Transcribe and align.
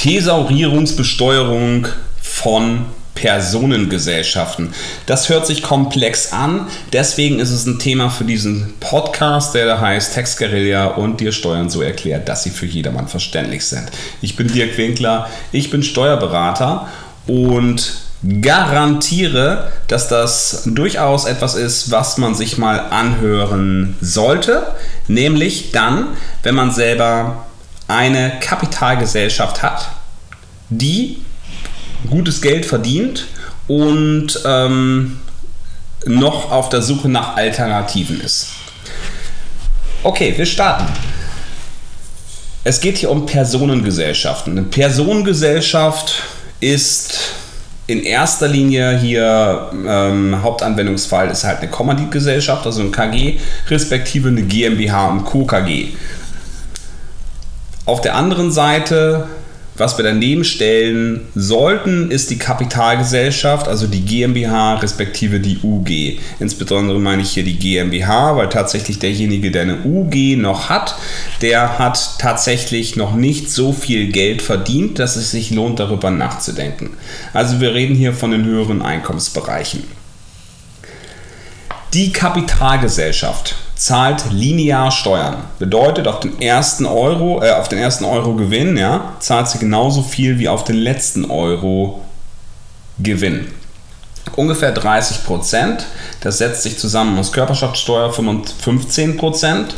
Thesaurierungsbesteuerung 0.00 1.86
von 2.22 2.86
Personengesellschaften. 3.14 4.72
Das 5.04 5.28
hört 5.28 5.46
sich 5.46 5.62
komplex 5.62 6.32
an, 6.32 6.68
deswegen 6.94 7.38
ist 7.38 7.50
es 7.50 7.66
ein 7.66 7.78
Thema 7.78 8.08
für 8.08 8.24
diesen 8.24 8.72
Podcast, 8.80 9.54
der 9.54 9.66
da 9.66 9.78
heißt 9.78 10.14
Textguerilla 10.14 10.86
und 10.86 11.20
dir 11.20 11.32
Steuern 11.32 11.68
so 11.68 11.82
erklärt, 11.82 12.30
dass 12.30 12.44
sie 12.44 12.48
für 12.48 12.64
jedermann 12.64 13.08
verständlich 13.08 13.66
sind. 13.66 13.90
Ich 14.22 14.36
bin 14.36 14.48
Dirk 14.48 14.78
Winkler, 14.78 15.28
ich 15.52 15.68
bin 15.68 15.82
Steuerberater 15.82 16.88
und 17.26 17.92
garantiere, 18.40 19.70
dass 19.86 20.08
das 20.08 20.62
durchaus 20.64 21.26
etwas 21.26 21.56
ist, 21.56 21.90
was 21.90 22.16
man 22.16 22.34
sich 22.34 22.56
mal 22.56 22.80
anhören 22.88 23.98
sollte, 24.00 24.66
nämlich 25.08 25.72
dann, 25.72 26.06
wenn 26.42 26.54
man 26.54 26.70
selber 26.72 27.49
eine 27.90 28.38
Kapitalgesellschaft 28.40 29.62
hat, 29.62 29.88
die 30.68 31.18
gutes 32.08 32.40
Geld 32.40 32.64
verdient 32.64 33.26
und 33.68 34.40
ähm, 34.44 35.20
noch 36.06 36.50
auf 36.50 36.68
der 36.68 36.82
Suche 36.82 37.08
nach 37.08 37.36
Alternativen 37.36 38.20
ist. 38.20 38.48
Okay, 40.02 40.32
wir 40.36 40.46
starten. 40.46 40.86
Es 42.64 42.80
geht 42.80 42.98
hier 42.98 43.10
um 43.10 43.26
Personengesellschaften. 43.26 44.56
Eine 44.56 44.66
Personengesellschaft 44.66 46.22
ist 46.60 47.18
in 47.86 48.04
erster 48.04 48.46
Linie 48.46 48.98
hier 48.98 49.70
ähm, 49.86 50.42
Hauptanwendungsfall 50.42 51.28
ist 51.28 51.42
halt 51.42 51.58
eine 51.58 51.70
Kommanditgesellschaft, 51.70 52.64
also 52.64 52.82
ein 52.82 52.92
KG, 52.92 53.38
respektive 53.68 54.28
eine 54.28 54.42
GmbH 54.42 55.08
und 55.08 55.24
Co. 55.24 55.44
KG. 55.44 55.88
Auf 57.86 58.00
der 58.00 58.14
anderen 58.14 58.52
Seite 58.52 59.28
was 59.80 59.96
wir 59.96 60.04
daneben 60.04 60.44
stellen 60.44 61.22
sollten, 61.34 62.10
ist 62.10 62.28
die 62.28 62.36
Kapitalgesellschaft, 62.36 63.66
also 63.66 63.86
die 63.86 64.02
GmbH 64.02 64.74
respektive 64.74 65.40
die 65.40 65.58
UG. 65.62 66.20
Insbesondere 66.38 67.00
meine 67.00 67.22
ich 67.22 67.30
hier 67.30 67.44
die 67.44 67.58
GmbH, 67.58 68.36
weil 68.36 68.50
tatsächlich 68.50 68.98
derjenige, 68.98 69.50
der 69.50 69.62
eine 69.62 69.78
UG 69.82 70.36
noch 70.36 70.68
hat, 70.68 70.96
der 71.40 71.78
hat 71.78 72.18
tatsächlich 72.18 72.96
noch 72.96 73.14
nicht 73.14 73.50
so 73.50 73.72
viel 73.72 74.12
Geld 74.12 74.42
verdient, 74.42 74.98
dass 74.98 75.16
es 75.16 75.30
sich 75.30 75.50
lohnt, 75.50 75.80
darüber 75.80 76.10
nachzudenken. 76.10 76.90
Also 77.32 77.60
wir 77.60 77.72
reden 77.72 77.94
hier 77.94 78.12
von 78.12 78.32
den 78.32 78.44
höheren 78.44 78.82
Einkommensbereichen. 78.82 79.84
Die 81.94 82.12
Kapitalgesellschaft 82.12 83.56
zahlt 83.80 84.30
linear 84.30 84.90
Steuern. 84.90 85.36
Bedeutet, 85.58 86.06
auf 86.06 86.20
den 86.20 86.42
ersten 86.42 86.84
Euro, 86.84 87.42
äh, 87.42 87.52
auf 87.52 87.70
den 87.70 87.78
ersten 87.78 88.04
Euro 88.04 88.34
Gewinn, 88.34 88.76
ja, 88.76 89.14
zahlt 89.20 89.48
sie 89.48 89.58
genauso 89.58 90.02
viel 90.02 90.38
wie 90.38 90.50
auf 90.50 90.64
den 90.64 90.76
letzten 90.76 91.30
Euro 91.30 92.02
Gewinn. 92.98 93.48
Ungefähr 94.36 94.72
30 94.72 95.24
Prozent. 95.24 95.86
Das 96.20 96.36
setzt 96.36 96.62
sich 96.62 96.78
zusammen 96.78 97.18
aus 97.18 97.32
Körperschaftssteuer 97.32 98.12
15 98.12 99.16
Prozent. 99.16 99.74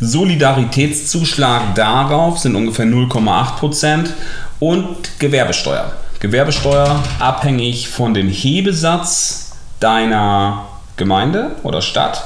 Solidaritätszuschlag 0.00 1.74
darauf 1.74 2.38
sind 2.38 2.56
ungefähr 2.56 2.84
0,8 2.84 3.56
Prozent 3.56 4.12
und 4.60 5.18
Gewerbesteuer. 5.18 5.92
Gewerbesteuer 6.20 7.02
abhängig 7.18 7.88
von 7.88 8.12
dem 8.12 8.28
Hebesatz 8.28 9.52
deiner 9.80 10.66
Gemeinde 10.98 11.52
oder 11.62 11.80
Stadt 11.80 12.22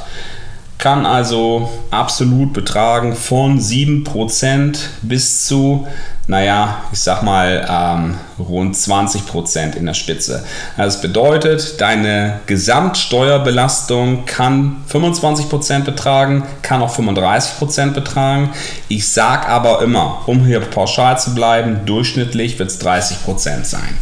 kann 0.80 1.04
also 1.04 1.68
absolut 1.90 2.54
betragen 2.54 3.14
von 3.14 3.60
7% 3.60 4.78
bis 5.02 5.46
zu, 5.46 5.86
naja, 6.26 6.84
ich 6.90 7.00
sag 7.00 7.22
mal 7.22 7.66
ähm, 7.68 8.14
rund 8.38 8.74
20% 8.74 9.76
in 9.76 9.84
der 9.84 9.92
Spitze. 9.92 10.42
Das 10.78 11.02
bedeutet, 11.02 11.82
deine 11.82 12.40
Gesamtsteuerbelastung 12.46 14.24
kann 14.24 14.82
25% 14.90 15.80
betragen, 15.80 16.44
kann 16.62 16.80
auch 16.80 16.96
35% 16.98 17.90
betragen. 17.90 18.50
Ich 18.88 19.06
sag 19.06 19.50
aber 19.50 19.82
immer, 19.82 20.22
um 20.26 20.46
hier 20.46 20.60
pauschal 20.60 21.18
zu 21.18 21.34
bleiben, 21.34 21.80
durchschnittlich 21.84 22.58
wird 22.58 22.70
es 22.70 22.80
30% 22.80 23.64
sein. 23.64 23.98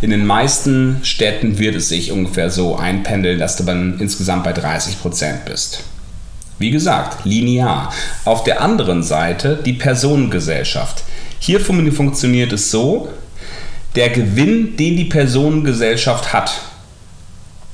In 0.00 0.10
den 0.10 0.24
meisten 0.24 1.00
Städten 1.02 1.58
wird 1.58 1.74
es 1.74 1.88
sich 1.88 2.12
ungefähr 2.12 2.50
so 2.50 2.76
einpendeln, 2.76 3.40
dass 3.40 3.56
du 3.56 3.64
dann 3.64 3.98
insgesamt 3.98 4.44
bei 4.44 4.52
30% 4.52 5.44
bist. 5.46 5.82
Wie 6.62 6.70
gesagt, 6.70 7.24
linear. 7.24 7.92
Auf 8.24 8.44
der 8.44 8.60
anderen 8.60 9.02
Seite 9.02 9.58
die 9.66 9.72
Personengesellschaft. 9.72 11.02
Hier 11.40 11.58
funktioniert 11.58 12.52
es 12.52 12.70
so, 12.70 13.08
der 13.96 14.10
Gewinn, 14.10 14.76
den 14.76 14.96
die 14.96 15.06
Personengesellschaft 15.06 16.32
hat, 16.32 16.52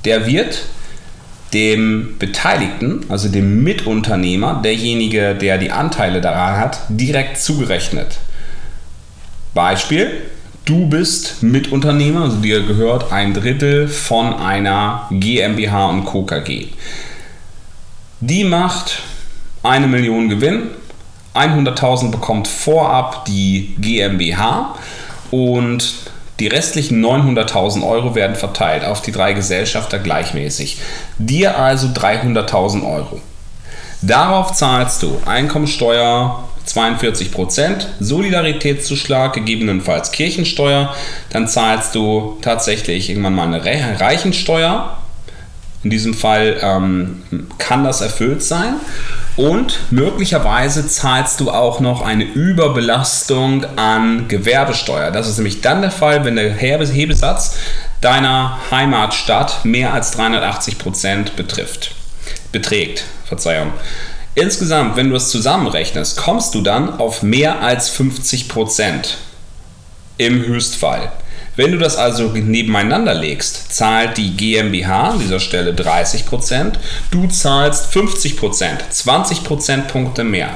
der 0.05 0.25
wird 0.25 0.63
dem 1.53 2.15
Beteiligten, 2.17 3.05
also 3.09 3.29
dem 3.29 3.63
Mitunternehmer, 3.63 4.59
derjenige, 4.63 5.35
der 5.35 5.59
die 5.59 5.71
Anteile 5.71 6.19
daran 6.19 6.57
hat, 6.57 6.79
direkt 6.89 7.37
zugerechnet. 7.37 8.17
Beispiel, 9.53 10.09
du 10.65 10.87
bist 10.87 11.43
Mitunternehmer, 11.43 12.23
also 12.23 12.37
dir 12.37 12.63
gehört 12.63 13.11
ein 13.11 13.35
Drittel 13.35 13.87
von 13.87 14.33
einer 14.33 15.07
GmbH 15.11 15.89
und 15.89 16.05
Co. 16.05 16.23
KG. 16.23 16.69
Die 18.21 18.43
macht 18.43 19.01
eine 19.63 19.87
Million 19.87 20.27
Gewinn. 20.29 20.71
100.000 21.35 22.11
bekommt 22.11 22.47
vorab 22.47 23.25
die 23.25 23.75
GmbH 23.79 24.75
und 25.31 25.93
die 26.39 26.47
restlichen 26.47 27.03
900.000 27.03 27.87
Euro 27.87 28.15
werden 28.15 28.35
verteilt 28.35 28.83
auf 28.83 29.01
die 29.01 29.11
drei 29.11 29.33
Gesellschafter 29.33 29.99
gleichmäßig. 29.99 30.77
Dir 31.17 31.57
also 31.57 31.87
300.000 31.87 32.83
Euro. 32.89 33.21
Darauf 34.01 34.53
zahlst 34.53 35.03
du 35.03 35.21
Einkommensteuer 35.25 36.43
42%, 36.65 37.85
Solidaritätszuschlag, 37.99 39.33
gegebenenfalls 39.33 40.11
Kirchensteuer. 40.11 40.93
Dann 41.31 41.47
zahlst 41.47 41.95
du 41.95 42.37
tatsächlich 42.41 43.09
irgendwann 43.09 43.35
mal 43.35 43.53
eine 43.53 43.63
Reichensteuer 43.99 44.98
in 45.83 45.89
diesem 45.89 46.13
Fall 46.13 46.57
ähm, 46.61 47.23
kann 47.57 47.83
das 47.83 48.01
erfüllt 48.01 48.43
sein. 48.43 48.75
Und 49.37 49.79
möglicherweise 49.89 50.85
zahlst 50.87 51.39
du 51.39 51.49
auch 51.49 51.79
noch 51.79 52.01
eine 52.01 52.25
Überbelastung 52.25 53.65
an 53.77 54.27
Gewerbesteuer. 54.27 55.11
Das 55.11 55.29
ist 55.29 55.37
nämlich 55.37 55.61
dann 55.61 55.81
der 55.81 55.91
Fall, 55.91 56.25
wenn 56.25 56.35
der 56.35 56.51
Hebesatz 56.51 57.55
deiner 58.01 58.59
Heimatstadt 58.71 59.63
mehr 59.63 59.93
als 59.93 60.11
380 60.11 60.77
Prozent 60.77 61.35
betrifft, 61.37 61.95
beträgt. 62.51 63.05
Verzeihung. 63.25 63.71
Insgesamt, 64.35 64.95
wenn 64.95 65.09
du 65.09 65.15
es 65.15 65.29
zusammenrechnest, 65.29 66.17
kommst 66.17 66.55
du 66.55 66.61
dann 66.61 66.99
auf 66.99 67.23
mehr 67.23 67.61
als 67.61 67.89
50 67.89 68.49
Prozent 68.49 69.17
im 70.17 70.45
Höchstfall. 70.45 71.11
Wenn 71.55 71.71
du 71.71 71.77
das 71.77 71.97
also 71.97 72.27
nebeneinander 72.29 73.13
legst, 73.13 73.73
zahlt 73.73 74.17
die 74.17 74.31
GmbH 74.31 75.11
an 75.11 75.19
dieser 75.19 75.39
Stelle 75.39 75.73
30%, 75.73 76.73
du 77.11 77.27
zahlst 77.27 77.93
50%, 77.93 78.89
20 78.89 79.43
Prozentpunkte 79.43 80.23
mehr. 80.23 80.51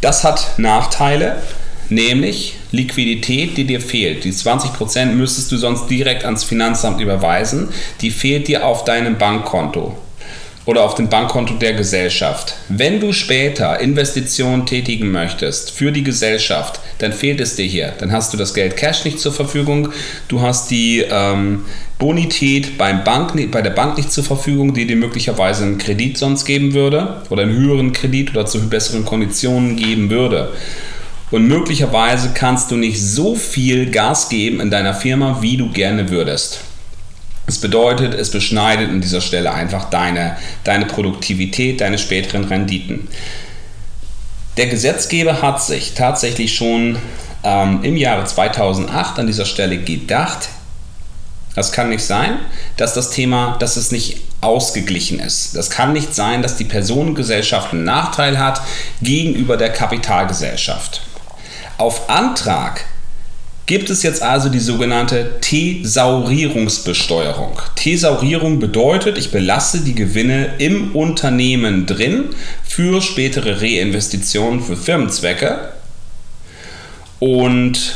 Das 0.00 0.24
hat 0.24 0.58
Nachteile, 0.58 1.42
nämlich 1.88 2.54
Liquidität, 2.70 3.56
die 3.56 3.64
dir 3.64 3.80
fehlt. 3.80 4.24
Die 4.24 4.32
20% 4.32 5.06
müsstest 5.06 5.50
du 5.52 5.56
sonst 5.56 5.88
direkt 5.88 6.24
ans 6.24 6.44
Finanzamt 6.44 7.00
überweisen, 7.00 7.68
die 8.00 8.10
fehlt 8.10 8.48
dir 8.48 8.64
auf 8.64 8.84
deinem 8.84 9.18
Bankkonto 9.18 9.96
oder 10.66 10.84
auf 10.84 10.94
dem 10.94 11.08
Bankkonto 11.08 11.54
der 11.54 11.72
Gesellschaft. 11.72 12.54
Wenn 12.68 13.00
du 13.00 13.12
später 13.12 13.80
Investitionen 13.80 14.66
tätigen 14.66 15.10
möchtest 15.10 15.70
für 15.70 15.90
die 15.90 16.04
Gesellschaft, 16.04 16.80
dann 16.98 17.12
fehlt 17.12 17.40
es 17.40 17.56
dir 17.56 17.64
hier. 17.64 17.92
Dann 17.98 18.12
hast 18.12 18.32
du 18.32 18.36
das 18.36 18.54
Geld 18.54 18.76
Cash 18.76 19.04
nicht 19.04 19.18
zur 19.20 19.32
Verfügung, 19.32 19.88
du 20.28 20.42
hast 20.42 20.70
die 20.70 21.04
ähm, 21.10 21.64
Bonität 21.98 22.78
beim 22.78 23.04
Bank, 23.04 23.50
bei 23.50 23.62
der 23.62 23.70
Bank 23.70 23.96
nicht 23.96 24.12
zur 24.12 24.24
Verfügung, 24.24 24.74
die 24.74 24.86
dir 24.86 24.96
möglicherweise 24.96 25.64
einen 25.64 25.78
Kredit 25.78 26.18
sonst 26.18 26.44
geben 26.44 26.74
würde 26.74 27.22
oder 27.30 27.42
einen 27.42 27.56
höheren 27.56 27.92
Kredit 27.92 28.30
oder 28.30 28.46
zu 28.46 28.68
besseren 28.68 29.04
Konditionen 29.04 29.76
geben 29.76 30.10
würde. 30.10 30.52
Und 31.30 31.46
möglicherweise 31.46 32.30
kannst 32.34 32.70
du 32.70 32.76
nicht 32.76 33.00
so 33.00 33.36
viel 33.36 33.90
Gas 33.90 34.28
geben 34.28 34.60
in 34.60 34.70
deiner 34.70 34.94
Firma, 34.94 35.38
wie 35.40 35.56
du 35.56 35.70
gerne 35.70 36.10
würdest. 36.10 36.60
Das 37.50 37.58
bedeutet, 37.58 38.14
es 38.14 38.30
beschneidet 38.30 38.90
an 38.90 39.00
dieser 39.00 39.20
Stelle 39.20 39.52
einfach 39.52 39.90
deine, 39.90 40.36
deine 40.62 40.86
Produktivität, 40.86 41.80
deine 41.80 41.98
späteren 41.98 42.44
Renditen. 42.44 43.08
Der 44.56 44.68
Gesetzgeber 44.68 45.42
hat 45.42 45.60
sich 45.60 45.94
tatsächlich 45.94 46.54
schon 46.54 46.96
ähm, 47.42 47.80
im 47.82 47.96
Jahre 47.96 48.24
2008 48.24 49.18
an 49.18 49.26
dieser 49.26 49.46
Stelle 49.46 49.78
gedacht, 49.78 50.48
das 51.56 51.72
kann 51.72 51.88
nicht 51.88 52.04
sein, 52.04 52.38
dass 52.76 52.94
das 52.94 53.10
Thema, 53.10 53.56
dass 53.58 53.76
es 53.76 53.90
nicht 53.90 54.18
ausgeglichen 54.40 55.18
ist. 55.18 55.56
Das 55.56 55.70
kann 55.70 55.92
nicht 55.92 56.14
sein, 56.14 56.42
dass 56.42 56.54
die 56.54 56.62
Personengesellschaft 56.62 57.72
einen 57.72 57.82
Nachteil 57.82 58.38
hat 58.38 58.62
gegenüber 59.02 59.56
der 59.56 59.72
Kapitalgesellschaft. 59.72 61.02
Auf 61.78 62.08
Antrag 62.08 62.84
gibt 63.70 63.88
es 63.88 64.02
jetzt 64.02 64.20
also 64.20 64.48
die 64.48 64.58
sogenannte 64.58 65.38
Thesaurierungsbesteuerung. 65.42 67.56
Thesaurierung 67.76 68.58
bedeutet, 68.58 69.16
ich 69.16 69.30
belasse 69.30 69.82
die 69.82 69.94
Gewinne 69.94 70.54
im 70.58 70.96
Unternehmen 70.96 71.86
drin 71.86 72.30
für 72.64 73.00
spätere 73.00 73.62
Reinvestitionen 73.62 74.60
für 74.60 74.76
Firmenzwecke. 74.76 75.68
Und 77.20 77.94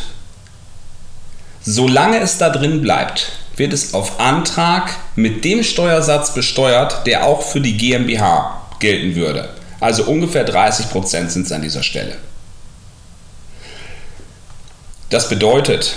solange 1.60 2.20
es 2.20 2.38
da 2.38 2.50
drin 2.50 2.80
bleibt, 2.80 3.32
wird 3.56 3.72
es 3.72 3.94
auf 3.94 4.20
Antrag 4.20 4.94
mit 5.16 5.44
dem 5.44 5.64
Steuersatz 5.64 6.34
besteuert, 6.34 7.04
der 7.04 7.26
auch 7.26 7.42
für 7.42 7.60
die 7.60 7.76
GmbH 7.76 8.62
gelten 8.78 9.16
würde. 9.16 9.48
Also 9.80 10.04
ungefähr 10.04 10.48
30% 10.48 11.30
sind 11.30 11.46
es 11.46 11.50
an 11.50 11.62
dieser 11.62 11.82
Stelle. 11.82 12.14
Das 15.14 15.28
bedeutet, 15.28 15.94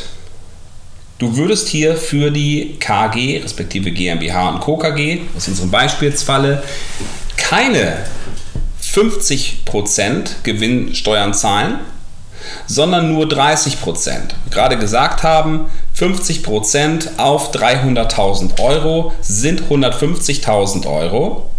du 1.17 1.37
würdest 1.37 1.69
hier 1.69 1.97
für 1.97 2.29
die 2.29 2.77
KG, 2.79 3.41
respektive 3.41 3.89
GmbH 3.89 4.49
und 4.49 4.59
Co. 4.59 4.77
KG, 4.77 5.21
aus 5.35 5.47
unserem 5.47 5.71
Beispielsfalle, 5.71 6.61
keine 7.35 7.97
50% 8.79 10.43
Gewinnsteuern 10.43 11.33
zahlen, 11.33 11.79
sondern 12.67 13.11
nur 13.11 13.27
30 13.27 13.81
Prozent. 13.81 14.35
Gerade 14.51 14.77
gesagt 14.77 15.23
haben, 15.23 15.71
50 15.95 16.43
Prozent 16.43 17.09
auf 17.17 17.51
300.000 17.55 18.61
Euro 18.61 19.13
sind 19.21 19.63
150.000 19.63 20.85
Euro. 20.85 21.49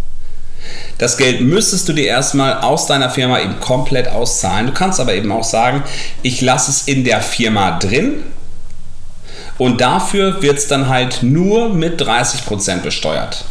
Das 0.99 1.17
Geld 1.17 1.41
müsstest 1.41 1.87
du 1.87 1.93
dir 1.93 2.05
erstmal 2.05 2.59
aus 2.59 2.85
deiner 2.85 3.09
Firma 3.09 3.39
eben 3.39 3.59
komplett 3.61 4.09
auszahlen. 4.09 4.67
Du 4.67 4.73
kannst 4.73 4.99
aber 4.99 5.13
eben 5.13 5.31
auch 5.31 5.45
sagen, 5.45 5.83
ich 6.21 6.41
lasse 6.41 6.69
es 6.69 6.83
in 6.83 7.05
der 7.05 7.21
Firma 7.21 7.79
drin 7.79 8.23
und 9.57 9.79
dafür 9.81 10.41
wird 10.41 10.57
es 10.57 10.67
dann 10.67 10.89
halt 10.89 11.23
nur 11.23 11.69
mit 11.69 12.01
30 12.01 12.45
Prozent 12.45 12.83
besteuert. 12.83 13.45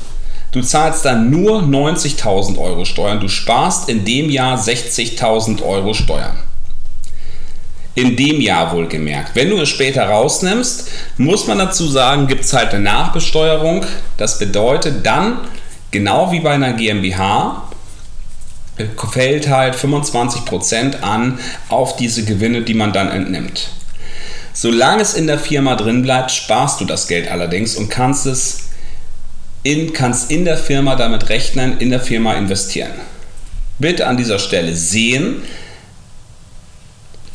Du 0.52 0.62
zahlst 0.62 1.04
dann 1.04 1.30
nur 1.30 1.62
90.000 1.62 2.58
Euro 2.58 2.84
Steuern. 2.84 3.20
Du 3.20 3.28
sparst 3.28 3.88
in 3.88 4.04
dem 4.04 4.30
Jahr 4.30 4.58
60.000 4.58 5.62
Euro 5.62 5.94
Steuern. 5.94 6.38
In 7.94 8.16
dem 8.16 8.40
Jahr 8.40 8.72
wohlgemerkt. 8.72 9.34
Wenn 9.34 9.50
du 9.50 9.56
es 9.58 9.68
später 9.68 10.04
rausnimmst, 10.08 10.88
muss 11.16 11.46
man 11.46 11.58
dazu 11.58 11.88
sagen, 11.88 12.26
gibt 12.26 12.44
es 12.44 12.52
halt 12.52 12.72
eine 12.72 12.84
Nachbesteuerung. 12.84 13.84
Das 14.16 14.38
bedeutet 14.38 15.04
dann, 15.04 15.38
genau 15.90 16.32
wie 16.32 16.40
bei 16.40 16.52
einer 16.52 16.72
GmbH, 16.72 17.68
fällt 19.12 19.48
halt 19.48 19.74
25% 19.74 21.00
an 21.00 21.38
auf 21.68 21.96
diese 21.96 22.24
Gewinne, 22.24 22.62
die 22.62 22.74
man 22.74 22.92
dann 22.92 23.08
entnimmt. 23.08 23.70
Solange 24.52 25.02
es 25.02 25.14
in 25.14 25.26
der 25.26 25.38
Firma 25.38 25.74
drin 25.74 26.02
bleibt, 26.02 26.30
sparst 26.30 26.80
du 26.80 26.84
das 26.84 27.08
Geld 27.08 27.30
allerdings 27.30 27.76
und 27.76 27.88
kannst 27.88 28.26
es 28.26 28.68
in, 29.62 29.92
kannst 29.92 30.30
in 30.30 30.44
der 30.44 30.56
Firma 30.56 30.96
damit 30.96 31.28
rechnen, 31.28 31.78
in 31.78 31.90
der 31.90 32.00
Firma 32.00 32.34
investieren. 32.34 32.92
Bitte 33.78 34.06
an 34.06 34.16
dieser 34.16 34.38
Stelle 34.38 34.74
sehen, 34.74 35.42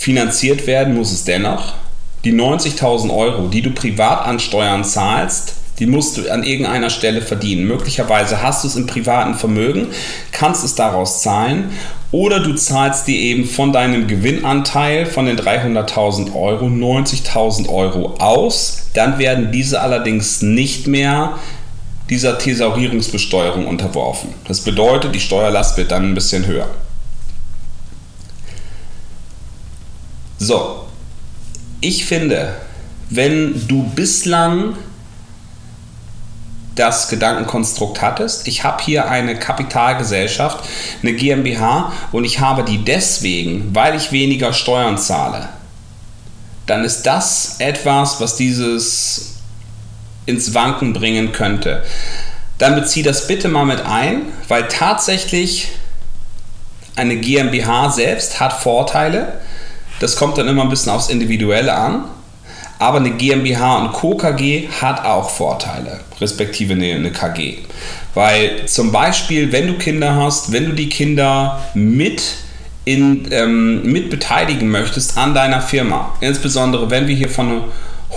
Finanziert 0.03 0.67
werden 0.67 0.95
muss 0.95 1.13
es 1.13 1.23
dennoch. 1.23 1.75
Die 2.25 2.33
90.000 2.33 3.09
Euro, 3.09 3.47
die 3.47 3.61
du 3.61 3.71
privat 3.71 4.25
an 4.25 4.38
Steuern 4.38 4.83
zahlst, 4.83 5.53
die 5.79 5.85
musst 5.85 6.17
du 6.17 6.29
an 6.31 6.43
irgendeiner 6.43 6.89
Stelle 6.89 7.21
verdienen. 7.21 7.65
Möglicherweise 7.65 8.41
hast 8.41 8.63
du 8.63 8.67
es 8.67 8.75
im 8.75 8.85
privaten 8.85 9.35
Vermögen, 9.35 9.87
kannst 10.31 10.63
es 10.63 10.75
daraus 10.75 11.21
zahlen 11.21 11.71
oder 12.11 12.39
du 12.39 12.53
zahlst 12.53 13.07
dir 13.07 13.17
eben 13.17 13.45
von 13.45 13.73
deinem 13.73 14.07
Gewinnanteil 14.07 15.07
von 15.07 15.25
den 15.25 15.37
300.000 15.37 16.35
Euro 16.35 16.67
90.000 16.67 17.69
Euro 17.69 18.15
aus. 18.19 18.89
Dann 18.93 19.17
werden 19.17 19.51
diese 19.51 19.81
allerdings 19.81 20.43
nicht 20.43 20.85
mehr 20.87 21.39
dieser 22.09 22.37
Thesaurierungsbesteuerung 22.37 23.65
unterworfen. 23.65 24.29
Das 24.47 24.61
bedeutet, 24.61 25.15
die 25.15 25.19
Steuerlast 25.19 25.77
wird 25.77 25.91
dann 25.91 26.11
ein 26.11 26.13
bisschen 26.13 26.45
höher. 26.45 26.69
So, 30.37 30.85
ich 31.81 32.05
finde, 32.05 32.53
wenn 33.09 33.67
du 33.67 33.83
bislang 33.95 34.75
das 36.75 37.07
Gedankenkonstrukt 37.09 38.01
hattest, 38.01 38.47
ich 38.47 38.63
habe 38.63 38.83
hier 38.83 39.09
eine 39.09 39.37
Kapitalgesellschaft, 39.37 40.67
eine 41.01 41.13
GmbH 41.13 41.91
und 42.11 42.25
ich 42.25 42.39
habe 42.39 42.63
die 42.63 42.83
deswegen, 42.83 43.75
weil 43.75 43.95
ich 43.95 44.11
weniger 44.11 44.53
Steuern 44.53 44.97
zahle, 44.97 45.49
dann 46.65 46.83
ist 46.83 47.03
das 47.03 47.57
etwas, 47.59 48.19
was 48.19 48.35
dieses 48.35 49.35
ins 50.25 50.53
Wanken 50.53 50.93
bringen 50.93 51.31
könnte. 51.31 51.83
Dann 52.57 52.75
bezieh 52.75 53.03
das 53.03 53.27
bitte 53.27 53.49
mal 53.49 53.65
mit 53.65 53.85
ein, 53.85 54.23
weil 54.47 54.67
tatsächlich 54.67 55.69
eine 56.95 57.17
GmbH 57.17 57.89
selbst 57.89 58.39
hat 58.39 58.53
Vorteile, 58.53 59.33
das 59.99 60.15
kommt 60.15 60.37
dann 60.37 60.47
immer 60.47 60.63
ein 60.63 60.69
bisschen 60.69 60.91
aufs 60.91 61.09
Individuelle 61.09 61.73
an. 61.73 62.05
Aber 62.79 62.97
eine 62.97 63.11
GmbH 63.11 63.77
und 63.77 63.93
Co. 63.93 64.15
KG 64.15 64.67
hat 64.81 65.05
auch 65.05 65.29
Vorteile, 65.29 65.99
respektive 66.19 66.73
eine, 66.73 66.95
eine 66.95 67.11
KG. 67.11 67.57
Weil 68.13 68.65
zum 68.65 68.91
Beispiel, 68.91 69.51
wenn 69.51 69.67
du 69.67 69.73
Kinder 69.73 70.15
hast, 70.15 70.51
wenn 70.51 70.65
du 70.65 70.73
die 70.73 70.89
Kinder 70.89 71.59
mit 71.73 72.23
in, 72.85 73.27
ähm, 73.31 73.83
mit 73.83 74.09
beteiligen 74.09 74.69
möchtest 74.69 75.17
an 75.17 75.33
deiner 75.33 75.61
Firma, 75.61 76.15
insbesondere 76.19 76.89
wenn 76.89 77.07
wir 77.07 77.15
hier 77.15 77.29
von 77.29 77.63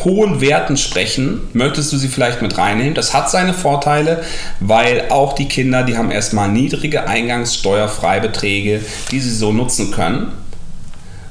hohen 0.04 0.40
Werten 0.40 0.76
sprechen, 0.76 1.40
möchtest 1.52 1.92
du 1.92 1.96
sie 1.96 2.08
vielleicht 2.08 2.42
mit 2.42 2.58
reinnehmen. 2.58 2.94
Das 2.94 3.14
hat 3.14 3.30
seine 3.30 3.54
Vorteile, 3.54 4.22
weil 4.60 5.06
auch 5.10 5.32
die 5.34 5.48
Kinder, 5.48 5.84
die 5.84 5.96
haben 5.96 6.10
erstmal 6.10 6.48
niedrige 6.48 7.08
Eingangssteuerfreibeträge, 7.08 8.82
die 9.10 9.20
sie 9.20 9.34
so 9.34 9.52
nutzen 9.52 9.90
können. 9.92 10.32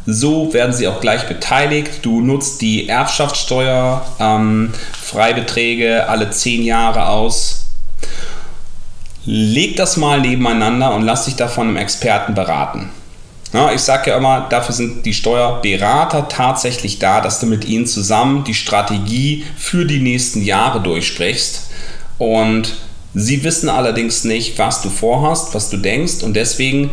So 0.06 0.54
werden 0.54 0.74
sie 0.74 0.88
auch 0.88 1.02
gleich 1.02 1.28
beteiligt. 1.28 2.00
Du 2.04 2.22
nutzt 2.22 2.62
die 2.62 2.88
Erbschaftssteuer, 2.88 4.06
ähm, 4.20 4.72
Freibeträge 5.02 6.08
alle 6.08 6.30
10 6.30 6.64
Jahre 6.64 7.08
aus. 7.08 7.66
Leg 9.26 9.76
das 9.78 9.98
mal 9.98 10.22
nebeneinander 10.22 10.94
und 10.94 11.02
lass 11.02 11.26
dich 11.26 11.36
davon 11.36 11.70
einem 11.70 11.78
Experten 11.78 12.36
beraten. 12.36 12.92
Ja, 13.54 13.72
ich 13.72 13.82
sage 13.82 14.12
ja 14.12 14.18
immer, 14.18 14.48
dafür 14.50 14.76
sind 14.76 15.06
die 15.06 15.14
Steuerberater 15.14 16.28
tatsächlich 16.28 17.00
da, 17.00 17.22
dass 17.22 17.40
du 17.40 17.46
mit 17.46 17.66
ihnen 17.66 17.88
zusammen 17.88 18.44
die 18.44 18.54
Strategie 18.54 19.46
für 19.58 19.86
die 19.86 20.02
nächsten 20.02 20.44
Jahre 20.44 20.82
durchsprichst. 20.82 21.70
Und 22.18 22.76
sie 23.14 23.44
wissen 23.44 23.70
allerdings 23.70 24.26
nicht, 24.26 24.60
was 24.60 24.82
du 24.82 24.90
vorhast, 24.90 25.56
was 25.56 25.70
du 25.70 25.78
denkst. 25.78 26.22
Und 26.22 26.34
deswegen 26.36 26.92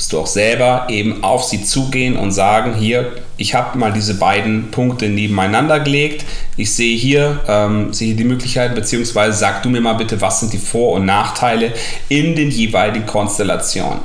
musst 0.00 0.14
du 0.14 0.18
auch 0.18 0.26
selber 0.26 0.86
eben 0.88 1.22
auf 1.22 1.44
sie 1.44 1.62
zugehen 1.62 2.16
und 2.16 2.32
sagen, 2.32 2.74
hier, 2.74 3.12
ich 3.36 3.54
habe 3.54 3.76
mal 3.76 3.92
diese 3.92 4.14
beiden 4.14 4.70
Punkte 4.70 5.10
nebeneinander 5.10 5.78
gelegt. 5.78 6.24
Ich 6.56 6.72
sehe 6.72 6.96
hier, 6.96 7.40
ähm, 7.46 7.92
sehe 7.92 8.14
die 8.14 8.24
Möglichkeit, 8.24 8.74
beziehungsweise 8.74 9.36
sag 9.36 9.62
du 9.62 9.68
mir 9.68 9.82
mal 9.82 9.92
bitte, 9.92 10.18
was 10.22 10.40
sind 10.40 10.54
die 10.54 10.58
Vor- 10.58 10.94
und 10.94 11.04
Nachteile 11.04 11.74
in 12.08 12.34
den 12.34 12.50
jeweiligen 12.50 13.04
Konstellationen. 13.04 14.00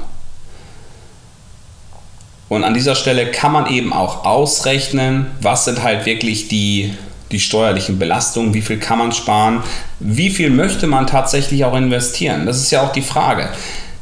Und 2.50 2.66
an 2.66 2.74
dieser 2.74 2.96
Stelle 2.96 3.32
kann 3.32 3.54
man 3.54 3.68
eben 3.68 3.94
auch 3.94 4.26
ausrechnen, 4.26 5.28
was 5.40 5.64
sind 5.64 5.82
halt 5.82 6.06
wirklich 6.06 6.50
die, 6.50 6.94
die 7.32 7.40
steuerlichen 7.40 8.00
Belastungen, 8.00 8.54
wie 8.54 8.62
viel 8.62 8.80
kann 8.80 9.00
man 9.00 9.14
sparen, 9.14 9.64
wie 10.02 10.30
viel 10.30 10.50
möchte 10.50 10.88
man 10.88 11.08
tatsächlich 11.08 11.64
auch 11.64 11.74
investieren. 11.74 12.46
Das 12.46 12.58
ist 12.58 12.72
ja 12.72 12.82
auch 12.82 12.92
die 12.92 13.02
Frage 13.02 13.48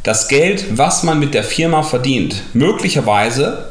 das 0.03 0.27
Geld, 0.27 0.77
was 0.77 1.03
man 1.03 1.19
mit 1.19 1.33
der 1.33 1.43
Firma 1.43 1.81
verdient, 1.81 2.43
möglicherweise, 2.53 3.69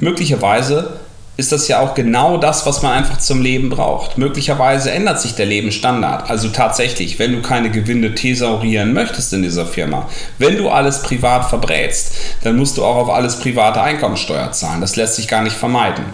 möglicherweise 0.00 0.98
ist 1.36 1.50
das 1.50 1.66
ja 1.66 1.80
auch 1.80 1.94
genau 1.94 2.36
das, 2.36 2.64
was 2.64 2.82
man 2.82 2.92
einfach 2.92 3.18
zum 3.18 3.42
Leben 3.42 3.68
braucht. 3.68 4.18
Möglicherweise 4.18 4.92
ändert 4.92 5.20
sich 5.20 5.34
der 5.34 5.46
Lebensstandard. 5.46 6.30
Also 6.30 6.48
tatsächlich, 6.48 7.18
wenn 7.18 7.32
du 7.32 7.42
keine 7.42 7.70
Gewinne 7.70 8.14
thesaurieren 8.14 8.92
möchtest 8.92 9.32
in 9.32 9.42
dieser 9.42 9.66
Firma, 9.66 10.08
wenn 10.38 10.56
du 10.56 10.68
alles 10.68 11.02
privat 11.02 11.48
verbrätst, 11.48 12.12
dann 12.44 12.56
musst 12.56 12.76
du 12.76 12.84
auch 12.84 12.96
auf 12.96 13.10
alles 13.10 13.36
private 13.36 13.80
Einkommensteuer 13.80 14.52
zahlen. 14.52 14.80
Das 14.80 14.94
lässt 14.94 15.16
sich 15.16 15.26
gar 15.26 15.42
nicht 15.42 15.56
vermeiden. 15.56 16.04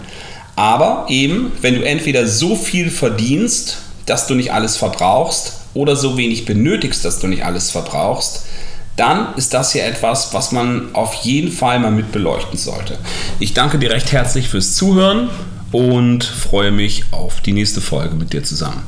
Aber 0.55 1.05
eben, 1.07 1.51
wenn 1.61 1.75
du 1.75 1.83
entweder 1.83 2.27
so 2.27 2.55
viel 2.55 2.89
verdienst, 2.89 3.77
dass 4.07 4.25
du 4.25 4.33
nicht 4.33 4.51
alles 4.51 4.77
verbrauchst, 4.77 5.61
oder 5.73 5.95
so 5.95 6.17
wenig 6.17 6.45
benötigst, 6.45 7.05
dass 7.05 7.19
du 7.19 7.27
nicht 7.27 7.45
alles 7.45 7.71
verbrauchst, 7.71 8.45
dann 8.95 9.33
ist 9.35 9.53
das 9.53 9.71
hier 9.71 9.85
etwas, 9.85 10.33
was 10.33 10.51
man 10.51 10.93
auf 10.93 11.13
jeden 11.23 11.51
Fall 11.51 11.79
mal 11.79 11.91
mit 11.91 12.11
beleuchten 12.11 12.57
sollte. 12.57 12.97
Ich 13.39 13.53
danke 13.53 13.79
dir 13.79 13.91
recht 13.91 14.11
herzlich 14.11 14.49
fürs 14.49 14.75
Zuhören 14.75 15.29
und 15.71 16.23
freue 16.23 16.71
mich 16.71 17.05
auf 17.11 17.41
die 17.41 17.53
nächste 17.53 17.81
Folge 17.81 18.15
mit 18.15 18.33
dir 18.33 18.43
zusammen. 18.43 18.83